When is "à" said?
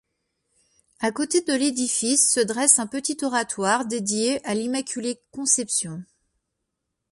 1.01-1.11, 4.47-4.55